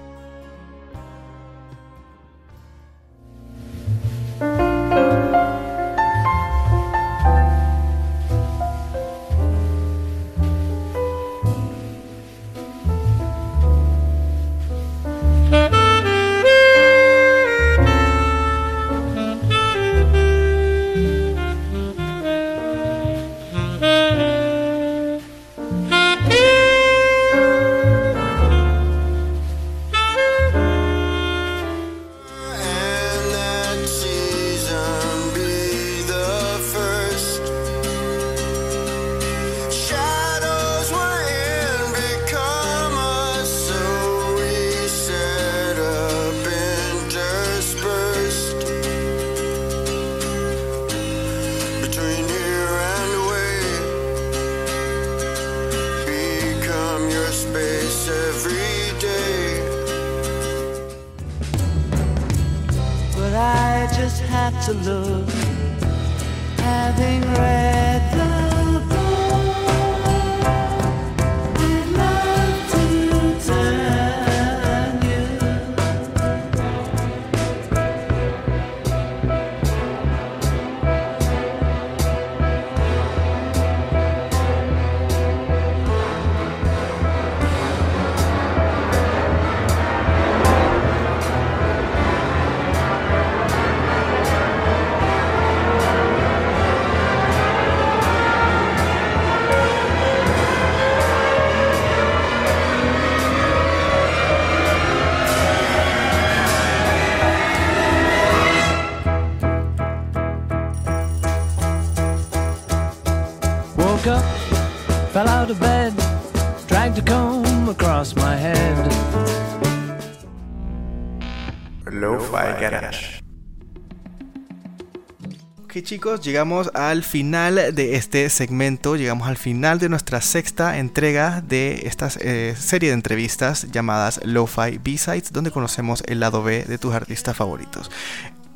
[125.92, 131.82] Chicos, llegamos al final de este segmento, llegamos al final de nuestra sexta entrega de
[131.84, 136.94] esta eh, serie de entrevistas llamadas Lo-Fi B-Sides, donde conocemos el lado B de tus
[136.94, 137.92] artistas favoritos.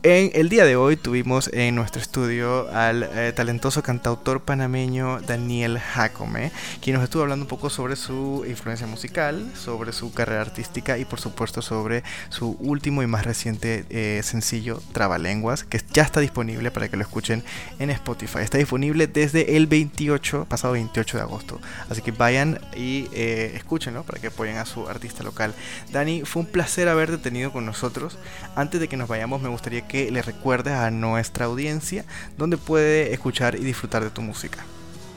[0.07, 5.79] En el día de hoy tuvimos en nuestro estudio al eh, talentoso cantautor panameño Daniel
[5.79, 10.99] Jacome, quien nos estuvo hablando un poco sobre su influencia musical, sobre su carrera artística
[10.99, 16.19] y por supuesto sobre su último y más reciente eh, sencillo Trabalenguas, que ya está
[16.19, 17.43] disponible para que lo escuchen
[17.79, 18.41] en Spotify.
[18.41, 21.59] Está disponible desde el 28, pasado 28 de agosto.
[21.89, 25.55] Así que vayan y eh, escúchenlo para que apoyen a su artista local.
[25.91, 28.19] Dani, fue un placer haberte tenido con nosotros.
[28.55, 32.05] Antes de que nos vayamos, me gustaría que le recuerdes a nuestra audiencia
[32.37, 34.59] dónde puede escuchar y disfrutar de tu música.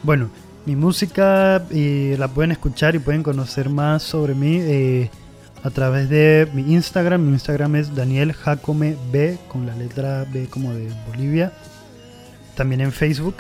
[0.03, 0.31] Bueno,
[0.66, 5.11] mi música eh, la pueden escuchar y pueden conocer más sobre mí eh,
[5.62, 7.24] a través de mi Instagram.
[7.24, 11.53] Mi Instagram es Daniel Jacome B con la letra B como de Bolivia.
[12.55, 13.37] También en Facebook.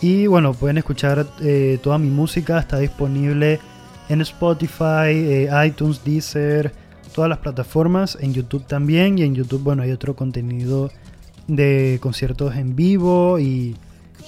[0.00, 2.58] Y bueno, pueden escuchar eh, toda mi música.
[2.58, 3.60] Está disponible
[4.08, 6.72] en Spotify, iTunes, Deezer
[7.08, 10.90] todas las plataformas, en YouTube también y en YouTube bueno hay otro contenido
[11.46, 13.76] de conciertos en vivo y,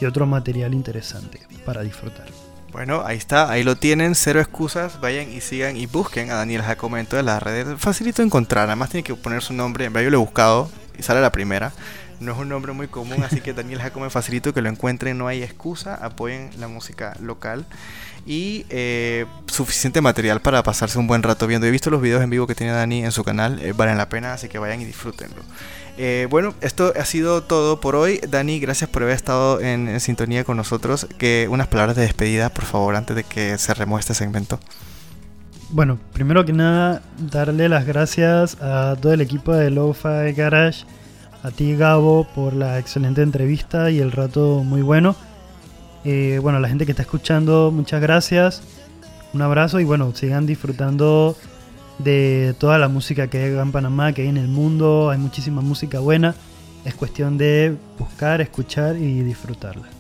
[0.09, 2.25] otro material interesante para disfrutar.
[2.73, 6.63] Bueno, ahí está, ahí lo tienen, cero excusas, vayan y sigan y busquen a Daniel
[6.63, 10.09] Jacome en todas las redes, facilito encontrar, además tiene que poner su nombre, en yo
[10.09, 11.73] lo he buscado y sale la primera,
[12.21, 15.27] no es un nombre muy común, así que Daniel Jacome facilito que lo encuentren, no
[15.27, 17.67] hay excusa, apoyen la música local
[18.27, 21.67] y eh, suficiente material para pasarse un buen rato viendo.
[21.67, 24.09] He visto los videos en vivo que tiene Dani en su canal, eh, valen la
[24.09, 25.43] pena, así que vayan y disfrútenlo.
[26.03, 28.21] Eh, bueno, esto ha sido todo por hoy.
[28.27, 31.07] Dani, gracias por haber estado en, sintonía con nosotros.
[31.19, 34.59] Que unas palabras de despedida, por favor, antes de que cerremos este segmento.
[35.69, 40.85] Bueno, primero que nada, darle las gracias a todo el equipo de Lo-Fi Garage,
[41.43, 45.17] a ti Gabo por la excelente entrevista y el rato muy bueno.
[46.05, 48.63] Eh, bueno, a la gente que está escuchando, muchas gracias.
[49.33, 51.37] Un abrazo y bueno, sigan disfrutando
[51.99, 55.11] de toda la música que hay en Panamá, que hay en el mundo.
[55.11, 56.35] Hay muchísima música buena.
[56.85, 60.00] Es cuestión de buscar, escuchar y disfrutarla.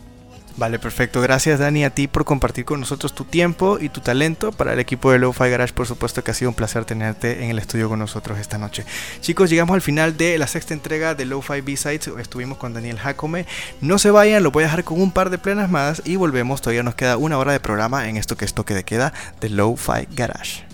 [0.61, 1.22] Vale, perfecto.
[1.22, 4.52] Gracias Dani a ti por compartir con nosotros tu tiempo y tu talento.
[4.52, 7.48] Para el equipo de Lo-Fi Garage, por supuesto que ha sido un placer tenerte en
[7.48, 8.84] el estudio con nosotros esta noche.
[9.22, 12.08] Chicos, llegamos al final de la sexta entrega de Lo-Fi B-Sides.
[12.08, 13.46] Estuvimos con Daniel Jacome.
[13.80, 16.61] No se vayan, lo voy a dejar con un par de plenas más y volvemos.
[16.61, 19.48] Todavía nos queda una hora de programa en esto que es toque de queda de
[19.48, 20.66] Lo-Fi Garage.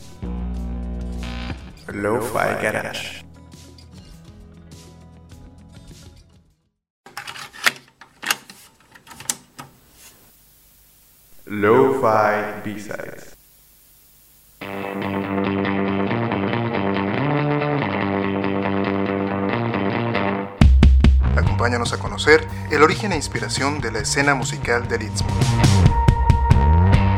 [1.93, 3.16] Lo-Fi Garage.
[11.49, 13.37] Lo-Fi B-Sides.
[21.37, 25.29] Acompáñanos a conocer el origen e inspiración de la escena musical del Istmo.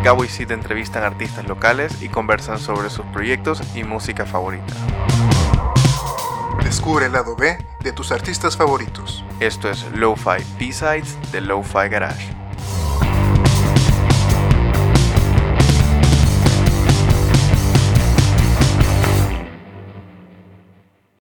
[0.05, 4.74] Gabo y Sid entrevistan artistas locales y conversan sobre sus proyectos y música favorita.
[6.62, 9.24] Descubre el lado B de tus artistas favoritos.
[9.41, 12.48] Esto es Lo-Fi B-Sides de Lo-Fi Garage.